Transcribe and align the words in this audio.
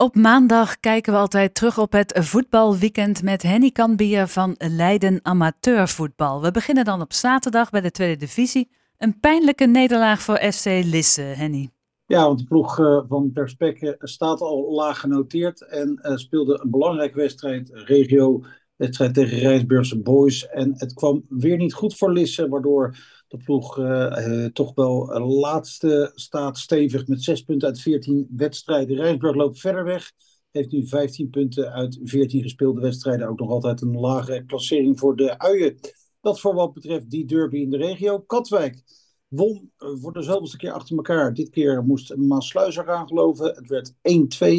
Op 0.00 0.14
maandag 0.14 0.80
kijken 0.80 1.12
we 1.12 1.18
altijd 1.18 1.54
terug 1.54 1.78
op 1.78 1.92
het 1.92 2.12
voetbalweekend 2.18 3.22
met 3.22 3.42
Henny 3.42 3.70
Kanbier 3.70 4.26
van 4.26 4.54
Leiden 4.58 5.20
Amateurvoetbal. 5.22 6.42
We 6.42 6.50
beginnen 6.50 6.84
dan 6.84 7.00
op 7.00 7.12
zaterdag 7.12 7.70
bij 7.70 7.80
de 7.80 7.90
tweede 7.90 8.16
divisie. 8.16 8.70
Een 8.98 9.20
pijnlijke 9.20 9.66
nederlaag 9.66 10.22
voor 10.22 10.38
SC 10.48 10.64
Lisse, 10.64 11.22
Henny. 11.22 11.70
Ja, 12.06 12.22
want 12.26 12.38
de 12.38 12.44
ploeg 12.44 12.78
uh, 12.78 13.00
van 13.08 13.32
Perspecke 13.32 13.96
staat 13.98 14.40
al 14.40 14.72
laag 14.72 15.00
genoteerd 15.00 15.66
en 15.66 15.98
uh, 16.02 16.16
speelde 16.16 16.60
een 16.62 16.70
belangrijke 16.70 17.16
wedstrijd, 17.16 17.70
regio 17.72 18.44
wedstrijd 18.76 19.14
tegen 19.14 19.38
Rijnsburgse 19.38 20.00
Boys. 20.00 20.48
En 20.48 20.74
het 20.76 20.94
kwam 20.94 21.24
weer 21.28 21.56
niet 21.56 21.74
goed 21.74 21.96
voor 21.96 22.12
Lisse, 22.12 22.48
waardoor 22.48 22.96
de 23.28 23.36
ploeg 23.36 23.78
uh, 23.78 24.44
toch 24.44 24.74
wel 24.74 25.20
laatste 25.20 26.12
staat 26.14 26.58
stevig 26.58 27.06
met 27.06 27.22
zes 27.22 27.42
punten 27.42 27.68
uit 27.68 27.80
14 27.80 28.28
wedstrijden. 28.36 28.96
Rijnsburg 28.96 29.36
loopt 29.36 29.60
verder 29.60 29.84
weg. 29.84 30.12
Heeft 30.50 30.70
nu 30.70 30.86
15 30.86 31.30
punten 31.30 31.72
uit 31.72 31.98
14 32.02 32.42
gespeelde 32.42 32.80
wedstrijden. 32.80 33.28
Ook 33.28 33.38
nog 33.38 33.50
altijd 33.50 33.80
een 33.80 33.96
lage 33.96 34.42
klassering 34.46 34.98
voor 34.98 35.16
de 35.16 35.38
uien. 35.38 35.78
Dat 36.20 36.40
voor 36.40 36.54
wat 36.54 36.72
betreft 36.72 37.10
die 37.10 37.24
derby 37.24 37.56
in 37.56 37.70
de 37.70 37.76
regio. 37.76 38.18
Katwijk 38.18 38.82
won 39.28 39.72
voor 39.76 40.12
de 40.12 40.22
zoveelste 40.22 40.56
keer 40.56 40.72
achter 40.72 40.96
elkaar. 40.96 41.34
Dit 41.34 41.50
keer 41.50 41.84
moest 41.84 42.16
Maasluis 42.16 42.76
eraan 42.76 43.06
geloven. 43.06 43.54
Het 43.54 43.68
werd 43.68 43.92
1-2 43.92 43.96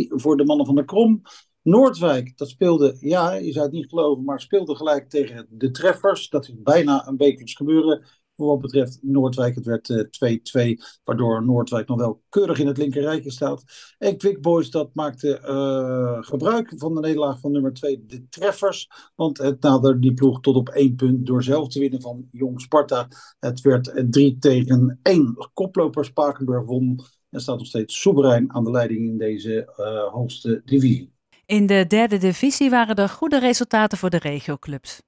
voor 0.08 0.38
de 0.38 0.46
mannen 0.46 0.66
van 0.66 0.76
de 0.76 0.86
Krom. 0.86 1.22
Noordwijk, 1.62 2.38
dat 2.38 2.50
speelde, 2.50 2.98
ja, 3.00 3.34
je 3.34 3.52
zou 3.52 3.66
het 3.66 3.74
niet 3.74 3.90
geloven, 3.90 4.24
maar 4.24 4.42
speelde 4.42 4.76
gelijk 4.76 5.10
tegen 5.10 5.48
de 5.50 5.72
treffers. 5.72 6.30
Dat 6.30 6.48
is 6.48 6.54
bijna 6.58 7.08
een 7.08 7.18
wekelijks 7.18 7.56
gebeuren. 7.56 8.06
Wat 8.48 8.62
betreft 8.62 9.00
Noordwijk, 9.02 9.56
het 9.56 9.66
werd 9.66 10.08
2-2, 10.52 10.70
uh, 10.70 10.78
waardoor 11.04 11.46
Noordwijk 11.46 11.88
nog 11.88 11.98
wel 11.98 12.22
keurig 12.30 12.60
in 12.60 12.68
het 12.68 12.78
linkerrijtje 12.78 13.32
staat. 13.32 13.64
En 13.98 14.18
Quick 14.18 14.42
Boys, 14.42 14.70
dat 14.70 14.90
maakte 14.94 15.40
uh, 15.42 16.18
gebruik 16.24 16.74
van 16.76 16.96
de 16.96 17.00
nederlaag 17.00 17.40
van 17.40 17.52
nummer 17.52 17.74
2, 17.74 18.06
de 18.06 18.28
treffers. 18.30 18.90
Want 19.16 19.38
het 19.38 19.62
naderde 19.62 20.00
die 20.00 20.14
ploeg 20.14 20.40
tot 20.40 20.56
op 20.56 20.70
één 20.70 20.96
punt 20.96 21.26
door 21.26 21.44
zelf 21.44 21.68
te 21.68 21.80
winnen 21.80 22.02
van 22.02 22.28
Jong 22.32 22.62
Sparta. 22.62 23.08
Het 23.40 23.62
werd 23.62 24.04
3 24.10 24.38
tegen 24.38 25.00
1. 25.02 25.50
Koploper 25.54 26.06
Spakenburg 26.06 26.66
won 26.66 27.00
en 27.30 27.42
staat 27.42 27.58
nog 27.58 27.68
steeds 27.68 28.02
soeverein 28.02 28.54
aan 28.54 28.64
de 28.64 28.72
leiding 28.72 29.08
in 29.08 29.18
deze 29.18 29.72
hoogste 30.12 30.62
divisie. 30.66 31.18
In 31.46 31.66
de 31.66 31.86
derde 31.88 32.18
divisie 32.18 32.70
waren 32.70 32.96
er 32.96 33.10
goede 33.10 33.40
resultaten 33.40 33.98
voor 33.98 34.10
de 34.10 34.18
regioclubs. 34.18 35.02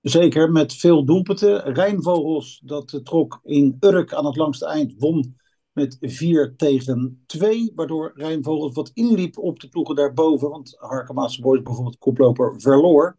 Zeker, 0.00 0.52
met 0.52 0.74
veel 0.74 1.04
doelpunten. 1.04 1.72
Rijnvogels, 1.72 2.60
dat 2.64 3.00
trok 3.02 3.40
in 3.42 3.76
Urk 3.80 4.14
aan 4.14 4.26
het 4.26 4.36
langste 4.36 4.66
eind, 4.66 4.94
won 4.98 5.36
met 5.72 5.96
4 6.00 6.54
tegen 6.56 7.22
2. 7.26 7.72
Waardoor 7.74 8.12
Rijnvogels 8.14 8.74
wat 8.74 8.90
inliep 8.94 9.38
op 9.38 9.60
de 9.60 9.68
ploegen 9.68 9.94
daarboven. 9.94 10.50
Want 10.50 10.76
Harkemaatse 10.78 11.40
Boys 11.40 11.62
bijvoorbeeld 11.62 11.98
koploper 11.98 12.60
verloor. 12.60 13.16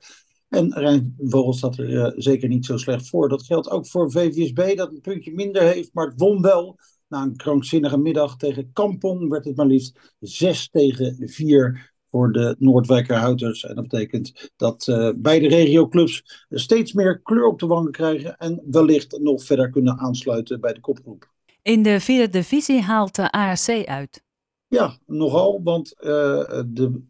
En 0.50 0.74
Rijnvogels 0.74 1.60
zat 1.60 1.78
er 1.78 1.90
uh, 1.90 2.12
zeker 2.16 2.50
niet 2.50 2.66
zo 2.66 2.78
slecht 2.78 3.10
voor. 3.10 3.30
Dat 3.30 3.44
geldt 3.44 3.70
ook 3.70 3.88
voor 3.88 4.12
VVSB, 4.12 4.76
dat 4.78 4.92
een 4.92 5.02
puntje 5.02 5.34
minder 5.34 5.62
heeft. 5.62 5.94
Maar 5.94 6.08
het 6.08 6.20
won 6.20 6.42
wel. 6.42 6.78
Na 7.08 7.22
een 7.22 7.36
krankzinnige 7.36 7.98
middag 7.98 8.38
tegen 8.38 8.70
Kampong 8.74 9.30
werd 9.30 9.46
het 9.46 9.56
maar 9.56 9.66
liefst 9.66 10.16
6 10.20 10.70
tegen 10.70 11.30
4 11.30 11.91
voor 12.12 12.32
de 12.32 12.56
Noordwijkerhouters. 12.60 13.66
En 13.66 13.76
dat 13.76 13.88
betekent 13.88 14.52
dat 14.56 14.88
uh, 14.88 15.10
beide 15.16 15.48
regioclubs 15.48 16.46
steeds 16.50 16.94
meer 16.94 17.22
kleur 17.22 17.46
op 17.46 17.60
de 17.60 17.68
wangen 17.68 17.92
krijgen 17.92 18.38
en 18.38 18.62
wellicht 18.72 19.20
nog 19.20 19.44
verder 19.44 19.70
kunnen 19.70 19.98
aansluiten 19.98 20.60
bij 20.60 20.74
de 20.74 20.80
kopgroep. 20.80 21.30
In 21.62 21.84
de 21.84 22.00
vierde 22.00 22.30
divisie 22.30 22.82
haalt 22.82 23.16
de 23.16 23.32
ARC 23.32 23.86
uit. 23.86 24.24
Ja, 24.68 24.98
nogal, 25.06 25.62
want 25.64 25.94
uh, 26.00 26.62
de 26.68 27.02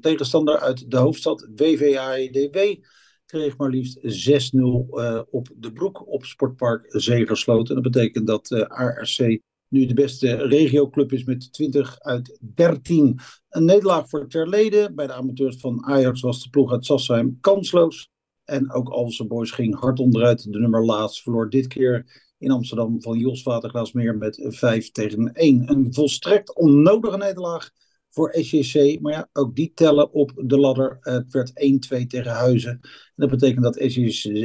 tegenstander 0.00 0.58
uit 0.58 0.90
de 0.90 0.96
hoofdstad, 0.96 1.48
WVAEDW, 1.56 2.56
kreeg 3.26 3.56
maar 3.56 3.70
liefst 3.70 3.98
6-0 3.98 4.58
uh, 4.58 5.20
op 5.30 5.48
de 5.56 5.72
broek 5.72 6.08
op 6.08 6.24
Sportpark 6.24 6.84
Zegersloot. 6.88 7.68
En 7.68 7.74
dat 7.74 7.84
betekent 7.84 8.26
dat 8.26 8.50
uh, 8.50 8.60
ARC 8.60 9.40
nu 9.76 9.86
de 9.86 9.94
beste 9.94 10.34
regioclub 10.34 11.12
is 11.12 11.24
met 11.24 11.52
20 11.52 12.00
uit 12.00 12.38
13. 12.40 13.18
Een 13.48 13.64
nederlaag 13.64 14.08
voor 14.08 14.28
Terlede. 14.28 14.92
Bij 14.94 15.06
de 15.06 15.12
amateurs 15.12 15.56
van 15.56 15.84
Ajax 15.84 16.20
was 16.20 16.42
de 16.42 16.50
ploeg 16.50 16.72
uit 16.72 16.84
Sassheim 16.84 17.38
kansloos. 17.40 18.10
En 18.44 18.72
ook 18.72 18.88
Alse 18.88 19.26
Boys 19.26 19.50
ging 19.50 19.78
hard 19.78 19.98
onderuit. 19.98 20.52
De 20.52 20.58
nummer 20.58 20.84
laatst 20.84 21.22
verloor 21.22 21.50
dit 21.50 21.66
keer 21.66 22.24
in 22.38 22.50
Amsterdam 22.50 23.02
van 23.02 23.18
Jos 23.18 23.42
Waterglasmeer 23.42 24.16
met 24.16 24.44
5 24.48 24.90
tegen 24.90 25.32
1. 25.32 25.70
Een 25.70 25.94
volstrekt 25.94 26.54
onnodige 26.54 27.16
nederlaag 27.16 27.70
voor 28.10 28.34
SJC. 28.40 29.00
Maar 29.00 29.12
ja, 29.12 29.28
ook 29.32 29.56
die 29.56 29.72
tellen 29.74 30.12
op 30.12 30.32
de 30.36 30.58
ladder. 30.58 30.96
Het 31.00 31.32
werd 31.32 31.50
1-2 32.02 32.06
tegen 32.06 32.32
Huizen. 32.32 32.70
En 32.80 32.80
dat 33.14 33.30
betekent 33.30 33.62
dat 33.62 33.82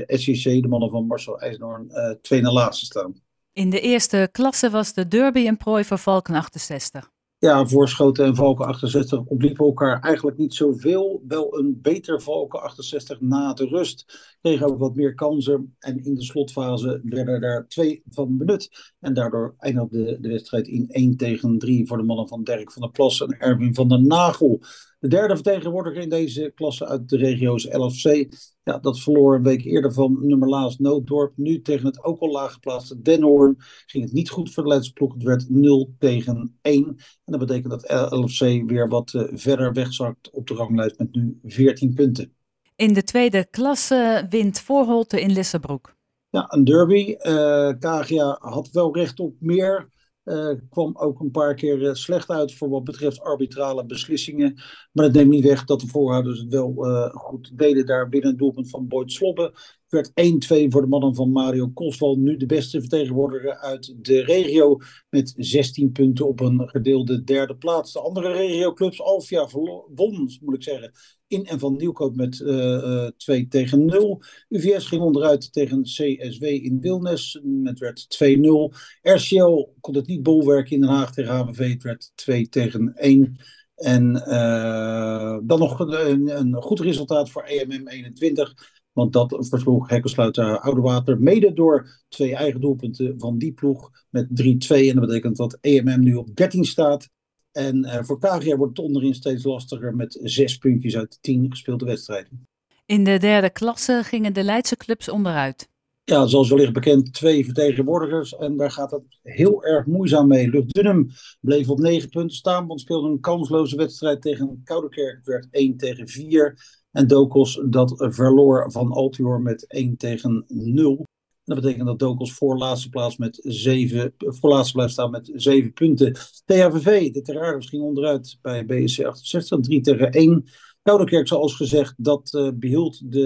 SJC, 0.07 0.61
de 0.61 0.67
mannen 0.67 0.89
van 0.89 1.07
Marcel 1.07 1.39
IJsnoorn, 1.39 1.87
uh, 1.89 2.09
twee 2.21 2.41
na 2.41 2.51
laatste 2.51 2.85
staan. 2.85 3.21
In 3.53 3.69
de 3.69 3.79
eerste 3.79 4.29
klasse 4.31 4.69
was 4.69 4.93
de 4.93 5.07
derby 5.07 5.47
een 5.47 5.57
prooi 5.57 5.83
voor 5.83 5.97
Valken 5.97 6.35
68. 6.35 7.11
Ja, 7.37 7.65
Voorschoten 7.65 8.25
en 8.25 8.35
Valken 8.35 8.65
68 8.65 9.25
opliepen 9.25 9.65
elkaar 9.65 9.99
eigenlijk 10.01 10.37
niet 10.37 10.53
zoveel. 10.53 11.23
Wel 11.27 11.57
een 11.57 11.79
beter 11.81 12.21
Valken 12.21 12.61
68 12.61 13.21
na 13.21 13.53
de 13.53 13.65
rust. 13.65 14.05
Kregen 14.41 14.67
ook 14.67 14.79
wat 14.79 14.95
meer 14.95 15.13
kansen. 15.13 15.75
En 15.79 16.03
in 16.03 16.15
de 16.15 16.23
slotfase 16.23 17.01
werden 17.03 17.41
er 17.41 17.67
twee 17.67 18.01
van 18.09 18.37
benut. 18.37 18.93
En 18.99 19.13
daardoor 19.13 19.55
eindigde 19.57 20.17
de 20.19 20.27
wedstrijd 20.27 20.67
in 20.67 20.87
1 20.89 21.17
tegen 21.17 21.57
3 21.57 21.87
voor 21.87 21.97
de 21.97 22.03
mannen 22.03 22.27
van 22.27 22.43
Dirk 22.43 22.71
van 22.71 22.81
der 22.81 22.91
Plas 22.91 23.21
en 23.21 23.39
Erwin 23.39 23.73
van 23.75 23.89
der 23.89 24.01
Nagel. 24.01 24.61
De 25.01 25.07
derde 25.07 25.35
vertegenwoordiger 25.35 26.01
in 26.01 26.09
deze 26.09 26.51
klasse 26.55 26.87
uit 26.87 27.09
de 27.09 27.17
regio's 27.17 27.67
LFC. 27.71 28.27
Ja, 28.63 28.79
dat 28.79 28.99
verloor 28.99 29.35
een 29.35 29.43
week 29.43 29.63
eerder 29.63 29.93
van 29.93 30.17
nummer 30.21 30.49
laatst 30.49 30.79
Nooddorp. 30.79 31.33
Nu 31.35 31.61
tegen 31.61 31.85
het 31.85 32.03
ook 32.03 32.19
al 32.19 32.31
laag 32.31 32.53
geplaatste 32.53 33.01
Denhoorn 33.01 33.55
ging 33.85 34.03
het 34.03 34.13
niet 34.13 34.29
goed 34.29 34.53
voor 34.53 34.63
de 34.63 34.69
Leidse 34.69 34.93
ploeg. 34.93 35.13
Het 35.13 35.23
werd 35.23 35.49
0 35.49 35.95
tegen 35.99 36.57
1. 36.61 36.85
En 36.85 36.97
dat 37.25 37.39
betekent 37.39 37.69
dat 37.69 38.11
LFC 38.11 38.39
weer 38.69 38.87
wat 38.87 39.13
uh, 39.13 39.23
verder 39.31 39.73
wegzakt 39.73 40.29
op 40.31 40.47
de 40.47 40.53
ranglijst 40.53 40.97
met 40.97 41.15
nu 41.15 41.37
14 41.43 41.93
punten. 41.93 42.33
In 42.75 42.93
de 42.93 43.03
tweede 43.03 43.47
klasse 43.49 44.25
wint 44.29 44.59
Voorholte 44.59 45.21
in 45.21 45.31
Lissabroek. 45.31 45.95
Ja, 46.29 46.45
een 46.53 46.63
derby. 46.63 47.15
Uh, 47.19 47.71
Kagia 47.79 48.37
had 48.39 48.69
wel 48.71 48.95
recht 48.95 49.19
op 49.19 49.35
meer. 49.39 49.89
Uh, 50.25 50.51
kwam 50.69 50.97
ook 50.97 51.19
een 51.19 51.31
paar 51.31 51.55
keer 51.55 51.81
uh, 51.81 51.93
slecht 51.93 52.29
uit 52.29 52.53
voor 52.53 52.69
wat 52.69 52.83
betreft 52.83 53.21
arbitrale 53.21 53.85
beslissingen. 53.85 54.53
Maar 54.91 55.05
dat 55.05 55.13
neemt 55.13 55.29
niet 55.29 55.43
weg 55.43 55.65
dat 55.65 55.79
de 55.79 55.87
voorhouders 55.87 56.39
het 56.39 56.53
wel 56.53 56.87
uh, 56.87 57.09
goed 57.13 57.57
deden 57.57 57.85
daar 57.85 58.09
binnen 58.09 58.29
het 58.29 58.39
doelpunt 58.39 58.69
van 58.69 58.87
Boyd 58.87 59.11
Slobbe. 59.11 59.53
Werd 59.87 60.09
1-2 60.09 60.11
voor 60.47 60.81
de 60.81 60.87
mannen 60.87 61.15
van 61.15 61.31
Mario 61.31 61.67
Koswal. 61.67 62.15
Nu 62.15 62.37
de 62.37 62.45
beste 62.45 62.79
vertegenwoordiger 62.79 63.57
uit 63.57 63.95
de 63.97 64.21
regio 64.23 64.77
met 65.09 65.33
16 65.37 65.91
punten 65.91 66.27
op 66.27 66.39
een 66.39 66.69
gedeelde 66.69 67.23
derde 67.23 67.55
plaats. 67.55 67.93
De 67.93 67.99
andere 67.99 68.31
regioclubs, 68.31 69.01
Alfia 69.01 69.47
won, 69.93 70.29
moet 70.41 70.55
ik 70.55 70.63
zeggen, 70.63 70.91
in 71.31 71.45
en 71.45 71.59
van 71.59 71.75
Nieuwkoop 71.75 72.15
met 72.15 72.39
uh, 72.39 73.07
2 73.17 73.47
tegen 73.47 73.85
0. 73.85 74.21
UVS 74.49 74.85
ging 74.85 75.01
onderuit 75.01 75.53
tegen 75.53 75.81
CSW 75.81 76.43
in 76.43 76.79
Wilnes. 76.81 77.41
Het 77.63 77.79
werd 77.79 78.23
2-0. 78.23 78.77
RCL 79.01 79.67
kon 79.79 79.95
het 79.95 80.07
niet 80.07 80.23
bolwerken 80.23 80.75
in 80.75 80.81
Den 80.81 80.89
Haag 80.89 81.13
tegen 81.13 81.33
HVV. 81.33 81.73
Het 81.73 81.83
werd 81.83 82.11
2 82.15 82.49
tegen 82.49 82.93
1. 82.95 83.37
En 83.75 84.15
uh, 84.27 85.37
dan 85.43 85.59
nog 85.59 85.79
een, 85.79 86.39
een, 86.39 86.55
goed 86.61 86.79
resultaat 86.79 87.29
voor 87.29 87.43
EMM 87.43 87.87
21. 87.87 88.53
Want 88.91 89.13
dat 89.13 89.47
versloeg 89.49 89.89
Hekkensluiter 89.89 90.59
Oudewater. 90.59 91.19
Mede 91.19 91.53
door 91.53 92.03
twee 92.09 92.35
eigen 92.35 92.61
doelpunten 92.61 93.13
van 93.17 93.37
die 93.37 93.53
ploeg 93.53 93.89
met 94.09 94.27
3-2. 94.27 94.27
En 94.67 94.95
dat 94.95 95.05
betekent 95.05 95.37
dat 95.37 95.57
EMM 95.61 95.99
nu 95.99 96.15
op 96.15 96.35
13 96.35 96.65
staat. 96.65 97.09
En 97.51 97.85
uh, 97.85 97.99
voor 98.01 98.19
KGR 98.19 98.55
wordt 98.55 98.77
het 98.77 98.85
onderin 98.85 99.13
steeds 99.13 99.43
lastiger 99.43 99.95
met 99.95 100.19
zes 100.23 100.57
puntjes 100.57 100.97
uit 100.97 101.17
tien 101.21 101.45
gespeelde 101.49 101.85
wedstrijden. 101.85 102.47
In 102.85 103.03
de 103.03 103.17
derde 103.17 103.49
klasse 103.49 104.01
gingen 104.03 104.33
de 104.33 104.43
Leidse 104.43 104.77
clubs 104.77 105.09
onderuit. 105.09 105.69
Ja, 106.03 106.25
zoals 106.25 106.49
wellicht 106.49 106.73
bekend, 106.73 107.13
twee 107.13 107.45
vertegenwoordigers. 107.45 108.35
En 108.35 108.57
daar 108.57 108.71
gaat 108.71 108.91
het 108.91 109.03
heel 109.21 109.63
erg 109.63 109.85
moeizaam 109.85 110.27
mee. 110.27 110.49
Lucht 110.49 110.73
Dunham 110.73 111.07
bleef 111.39 111.69
op 111.69 111.79
negen 111.79 112.09
punten 112.09 112.37
staan, 112.37 112.67
want 112.67 112.79
speelde 112.79 113.09
een 113.09 113.19
kansloze 113.19 113.75
wedstrijd 113.75 114.21
tegen 114.21 114.61
Kouderkerk. 114.63 115.15
Het 115.15 115.25
werd 115.25 115.47
1 115.51 115.77
tegen 115.77 116.07
4. 116.07 116.79
En 116.91 117.07
Dokos 117.07 117.61
dat 117.65 117.93
verloor 117.97 118.71
van 118.71 118.91
Altior 118.91 119.41
met 119.41 119.67
1 119.67 119.97
tegen 119.97 120.43
0. 120.47 121.05
Dat 121.51 121.61
betekent 121.61 121.87
dat 121.87 121.99
Dokos 121.99 122.33
voor 122.33 122.57
laatste 122.57 122.89
plaats 122.89 123.17
met 123.17 123.39
zeven, 123.43 124.13
voor 124.17 124.49
laatste 124.49 124.73
blijft 124.73 124.93
staan 124.93 125.11
met 125.11 125.31
zeven 125.33 125.73
punten. 125.73 126.13
THVV, 126.45 127.11
de 127.11 127.21
Terraris 127.21 127.69
ging 127.69 127.83
onderuit 127.83 128.37
bij 128.41 128.65
BSC 128.65 129.03
68, 129.03 129.59
3 129.59 129.81
tegen 129.81 130.11
1. 130.11 130.45
Koudenkerk, 130.83 131.27
zoals 131.27 131.55
gezegd, 131.55 131.93
dat 131.97 132.33
uh, 132.33 132.49
behield 132.53 133.11
de, 133.11 133.25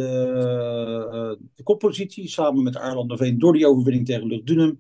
uh, 1.14 1.48
de 1.56 1.64
koppositie 1.64 2.28
samen 2.28 2.64
met 2.64 2.80
Veen 3.08 3.40
door 3.40 3.54
die 3.54 3.68
overwinning 3.68 4.06
tegen 4.06 4.28
Luchtdunum. 4.28 4.78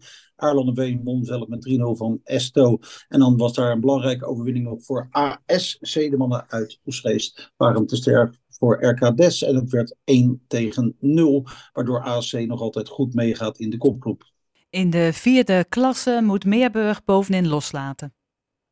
Veen 0.73 1.03
won 1.03 1.23
zelf 1.23 1.47
met 1.47 1.69
3-0 1.69 1.81
van 1.81 2.19
Esto. 2.23 2.77
En 3.07 3.19
dan 3.19 3.37
was 3.37 3.53
daar 3.53 3.71
een 3.71 3.79
belangrijke 3.79 4.25
overwinning 4.25 4.67
ook 4.67 4.83
voor 4.83 5.07
ASC. 5.11 5.93
De 5.93 6.17
mannen 6.17 6.45
uit 6.47 6.79
Oesgeest 6.85 7.53
waren 7.57 7.85
te 7.85 7.95
sterk 7.95 8.39
voor 8.49 8.85
RK 8.85 9.17
Des. 9.17 9.43
En 9.43 9.55
het 9.55 9.71
werd 9.71 9.95
1 10.03 10.43
tegen 10.47 10.95
0, 10.99 11.47
waardoor 11.73 12.03
ASC 12.03 12.39
nog 12.39 12.61
altijd 12.61 12.89
goed 12.89 13.13
meegaat 13.13 13.59
in 13.59 13.69
de 13.69 13.77
kopgroep. 13.77 14.23
In 14.69 14.89
de 14.89 15.09
vierde 15.13 15.65
klasse 15.69 16.19
moet 16.23 16.45
Meerburg 16.45 17.03
bovenin 17.03 17.47
loslaten. 17.47 18.14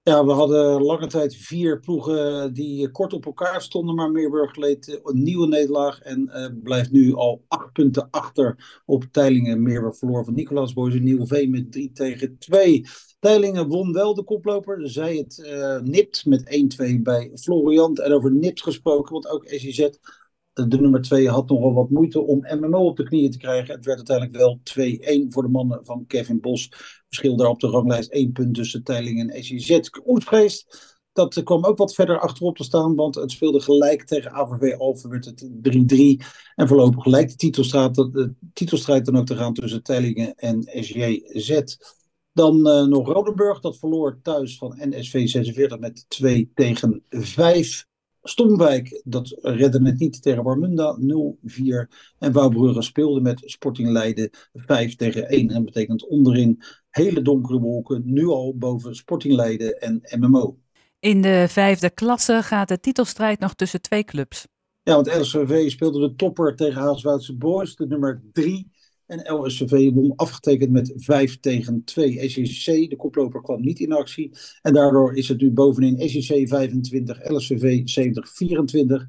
Ja, 0.03 0.25
we 0.25 0.31
hadden 0.31 0.81
lange 0.81 1.07
tijd 1.07 1.35
vier 1.35 1.79
ploegen 1.79 2.53
die 2.53 2.91
kort 2.91 3.13
op 3.13 3.25
elkaar 3.25 3.61
stonden, 3.61 3.95
maar 3.95 4.11
Meerburg 4.11 4.55
leed 4.55 4.99
een 5.03 5.23
nieuwe 5.23 5.47
nederlaag 5.47 5.99
en 6.01 6.59
blijft 6.63 6.91
nu 6.91 7.15
al 7.15 7.43
acht 7.47 7.73
punten 7.73 8.07
achter 8.11 8.81
op 8.85 9.03
Teilingen. 9.11 9.63
Meerburg 9.63 9.97
verloor 9.97 10.25
van 10.25 10.33
Nicolaas 10.33 10.73
Boys 10.73 10.95
in 10.95 11.03
Nieuweveen 11.03 11.51
met 11.51 11.71
3 11.71 11.91
tegen 11.91 12.37
2. 12.37 12.85
Teilingen 13.19 13.67
won 13.67 13.93
wel 13.93 14.13
de 14.13 14.23
koploper, 14.23 14.89
zij 14.89 15.15
het 15.15 15.37
uh, 15.37 15.79
nipt 15.79 16.25
met 16.25 16.73
1-2 16.81 17.01
bij 17.01 17.31
Floriant. 17.35 17.99
En 17.99 18.13
over 18.13 18.31
nipt 18.31 18.63
gesproken, 18.63 19.13
want 19.13 19.27
ook 19.27 19.47
SIZ 19.47 19.89
de 20.53 20.81
nummer 20.81 21.01
2 21.01 21.29
had 21.29 21.49
nogal 21.49 21.73
wat 21.73 21.89
moeite 21.89 22.21
om 22.21 22.45
MMO 22.59 22.85
op 22.85 22.97
de 22.97 23.03
knieën 23.03 23.31
te 23.31 23.37
krijgen. 23.37 23.75
Het 23.75 23.85
werd 23.85 23.97
uiteindelijk 24.09 24.37
wel 24.37 24.59
2-1 25.27 25.27
voor 25.29 25.43
de 25.43 25.49
mannen 25.49 25.79
van 25.83 26.05
Kevin 26.07 26.39
Bos. 26.39 26.69
Verschil 27.07 27.35
daar 27.35 27.47
op 27.47 27.59
de 27.59 27.67
ranglijst 27.67 28.11
1 28.11 28.31
punt 28.31 28.53
tussen 28.55 28.83
Teiling 28.83 29.31
en 29.31 29.43
SCZ. 29.43 29.79
Oestgeest, 30.05 30.93
dat 31.13 31.43
kwam 31.43 31.65
ook 31.65 31.77
wat 31.77 31.93
verder 31.93 32.19
achterop 32.19 32.57
te 32.57 32.63
staan, 32.63 32.95
want 32.95 33.15
het 33.15 33.31
speelde 33.31 33.59
gelijk 33.59 34.05
tegen 34.05 34.31
AVV 34.31 34.73
Alphen, 34.77 35.09
werd 35.09 35.25
het 35.25 35.43
3-3. 35.43 36.25
En 36.55 36.67
voorlopig 36.67 37.05
lijkt 37.05 37.31
de 37.31 37.37
titelstrijd, 37.37 37.95
de 37.95 38.33
titelstrijd 38.53 39.05
dan 39.05 39.17
ook 39.17 39.25
te 39.25 39.35
gaan 39.35 39.53
tussen 39.53 39.83
Teilingen 39.83 40.35
en 40.35 40.63
SJZ. 40.63 41.61
Dan 42.31 42.67
uh, 42.67 42.85
nog 42.85 43.07
Rodenburg, 43.07 43.59
dat 43.59 43.77
verloor 43.77 44.19
thuis 44.21 44.57
van 44.57 44.75
NSV 44.77 45.27
46 45.27 45.79
met 45.79 46.05
2 46.07 46.51
tegen 46.53 47.03
5. 47.09 47.85
Stomwijk, 48.23 49.01
dat 49.05 49.37
redde 49.41 49.85
het 49.85 49.99
niet 49.99 50.21
tegen 50.21 50.43
Warmunda 50.43 50.97
0-4. 50.99 51.87
En 52.19 52.31
Wouwbrugge 52.31 52.81
speelde 52.81 53.21
met 53.21 53.41
Sporting 53.45 53.89
Leiden 53.89 54.29
5 54.53 54.95
tegen 54.95 55.29
1. 55.29 55.49
En 55.49 55.53
dat 55.53 55.65
betekent 55.65 56.07
onderin 56.07 56.61
hele 56.89 57.21
donkere 57.21 57.59
wolken, 57.59 58.01
nu 58.05 58.27
al 58.27 58.57
boven 58.57 58.95
Sporting 58.95 59.33
Leiden 59.33 59.79
en 59.79 60.01
MMO. 60.19 60.57
In 60.99 61.21
de 61.21 61.45
vijfde 61.49 61.89
klasse 61.89 62.43
gaat 62.43 62.67
de 62.67 62.79
titelstrijd 62.79 63.39
nog 63.39 63.53
tussen 63.53 63.81
twee 63.81 64.03
clubs. 64.03 64.47
Ja, 64.83 64.95
want 64.95 65.15
LSVV 65.15 65.69
speelde 65.71 65.99
de 65.99 66.15
topper 66.15 66.55
tegen 66.55 66.81
Haaswoudse 66.81 67.37
Boys, 67.37 67.75
de 67.75 67.87
nummer 67.87 68.23
3. 68.31 68.71
En 69.05 69.35
LSVV 69.35 69.91
won 69.93 70.15
afgetekend 70.15 70.71
met 70.71 70.93
5 70.95 71.39
tegen 71.39 71.83
2. 71.83 72.29
SEC, 72.29 72.89
de 72.89 72.95
koploper, 72.95 73.41
kwam 73.41 73.61
niet 73.61 73.79
in 73.79 73.91
actie. 73.91 74.31
En 74.61 74.73
daardoor 74.73 75.15
is 75.15 75.27
het 75.27 75.41
nu 75.41 75.51
bovenin 75.51 76.09
SEC 76.09 76.47
25, 76.47 77.29
LSVV 77.29 77.81
70, 77.83 78.29
24. 78.29 79.07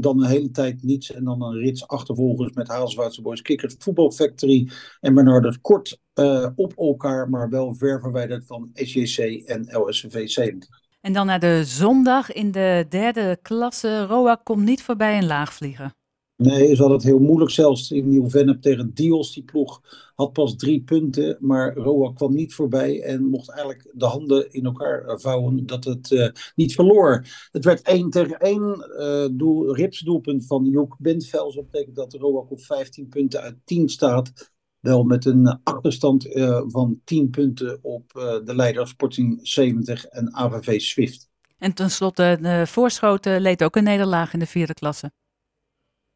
Dan 0.00 0.22
een 0.22 0.28
hele 0.28 0.50
tijd 0.50 0.82
niets. 0.82 1.12
En 1.12 1.24
dan 1.24 1.42
een 1.42 1.58
rits 1.58 1.86
achtervolgers 1.86 2.52
met 2.52 2.68
Haalswaardse 2.68 3.22
Boys, 3.22 3.42
Kickers, 3.42 3.74
Football 3.78 4.10
Factory 4.10 4.70
en 5.00 5.14
Bernardus 5.14 5.60
kort 5.60 5.98
uh, 6.14 6.48
op 6.54 6.78
elkaar, 6.78 7.30
maar 7.30 7.48
wel 7.48 7.74
ver 7.74 8.00
verwijderd 8.00 8.46
van 8.46 8.70
SJC 8.72 9.18
en 9.46 9.68
LSVV 9.70 10.28
70. 10.28 10.68
En 11.00 11.12
dan 11.12 11.26
naar 11.26 11.40
de 11.40 11.64
zondag 11.64 12.32
in 12.32 12.50
de 12.50 12.86
derde 12.88 13.38
klasse. 13.42 14.04
Roa 14.04 14.40
komt 14.42 14.64
niet 14.64 14.82
voorbij 14.82 15.18
een 15.18 15.26
laagvlieger. 15.26 15.96
Nee, 16.42 16.74
ze 16.74 16.80
hadden 16.80 16.98
het 16.98 17.06
heel 17.06 17.18
moeilijk 17.18 17.50
zelfs 17.50 17.90
in 17.90 18.08
Nieuw-Vennep 18.08 18.62
tegen 18.62 18.94
Dios. 18.94 19.34
Die 19.34 19.42
ploeg 19.42 19.82
had 20.14 20.32
pas 20.32 20.56
drie 20.56 20.82
punten, 20.82 21.36
maar 21.40 21.74
Roa 21.76 22.12
kwam 22.12 22.34
niet 22.34 22.54
voorbij 22.54 23.02
en 23.02 23.24
mocht 23.24 23.50
eigenlijk 23.50 23.90
de 23.92 24.04
handen 24.04 24.52
in 24.52 24.64
elkaar 24.64 25.20
vouwen 25.20 25.66
dat 25.66 25.84
het 25.84 26.10
uh, 26.10 26.28
niet 26.54 26.74
verloor. 26.74 27.24
Het 27.50 27.64
werd 27.64 27.82
1 27.82 28.10
tegen 28.10 28.38
1, 28.38 28.60
uh, 28.62 29.24
eh, 29.24 29.30
doel, 29.32 29.74
ripsdoelpunt 29.74 30.46
van 30.46 30.64
Joek 30.64 30.96
Bentvels. 30.98 31.54
Dat 31.54 31.70
betekent 31.70 31.96
dat 31.96 32.14
Roa 32.14 32.44
op 32.48 32.60
15 32.60 33.08
punten 33.08 33.40
uit 33.40 33.56
10 33.64 33.88
staat. 33.88 34.52
Wel 34.80 35.04
met 35.04 35.24
een 35.24 35.60
achterstand 35.62 36.26
uh, 36.26 36.62
van 36.66 37.00
10 37.04 37.30
punten 37.30 37.78
op 37.82 38.10
de 38.44 38.54
leider 38.54 38.88
Sporting 38.88 39.38
70 39.42 40.04
en 40.04 40.34
AVV 40.34 40.80
Swift. 40.80 41.28
En 41.58 41.74
tenslotte, 41.74 42.38
de 42.40 42.66
Voorschoten 42.66 43.40
leed 43.40 43.64
ook 43.64 43.76
een 43.76 43.84
nederlaag 43.84 44.32
in 44.32 44.38
de 44.38 44.46
vierde 44.46 44.74
klasse. 44.74 45.12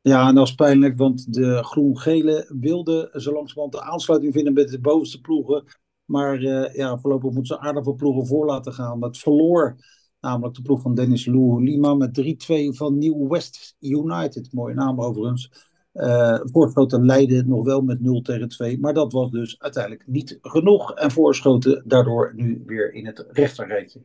Ja, 0.03 0.29
en 0.29 0.35
dat 0.35 0.47
is 0.47 0.55
pijnlijk, 0.55 0.99
want 0.99 1.35
de 1.35 1.65
groen-gele 1.65 2.55
wilde 2.61 3.09
zo 3.13 3.33
langzamerhand 3.33 3.73
de 3.73 3.83
aansluiting 3.83 4.33
vinden 4.33 4.53
met 4.53 4.69
de 4.69 4.81
bovenste 4.81 5.21
ploegen. 5.21 5.65
Maar 6.05 6.41
uh, 6.41 6.75
ja, 6.75 6.99
voorlopig 6.99 7.31
moeten 7.33 7.57
ze 7.57 7.63
aardig 7.63 7.85
veel 7.85 7.95
ploegen 7.95 8.27
voor 8.27 8.47
laten 8.47 8.73
gaan. 8.73 9.03
Het 9.03 9.19
verloor 9.19 9.77
namelijk 10.21 10.55
de 10.55 10.63
ploeg 10.63 10.81
van 10.81 10.95
Dennis 10.95 11.27
Lou 11.27 11.65
Lima 11.65 11.95
met 11.95 12.21
3-2 12.21 12.77
van 12.77 12.99
New 12.99 13.31
West 13.31 13.77
United. 13.81 14.53
Mooie 14.53 14.75
naam 14.75 15.01
overigens. 15.01 15.71
Uh, 15.95 16.41
Voorschoten 16.43 17.05
leidde 17.05 17.45
nog 17.47 17.65
wel 17.65 17.81
met 17.81 18.01
0 18.01 18.23
tegen 18.23 18.49
2. 18.49 18.79
Maar 18.79 18.95
dat 18.95 19.13
was 19.13 19.31
dus 19.31 19.61
uiteindelijk 19.61 20.07
niet 20.07 20.39
genoeg. 20.43 20.95
En 20.95 21.11
Voorschoten 21.11 21.83
daardoor 21.87 22.33
nu 22.37 22.63
weer 22.67 22.93
in 22.93 23.07
het 23.07 23.27
rechterrijtje. 23.31 24.03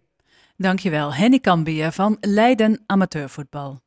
Dankjewel, 0.57 1.13
Henny 1.13 1.39
Kambier 1.39 1.91
van 1.91 2.17
Leiden 2.19 2.83
Amateurvoetbal. 2.85 3.85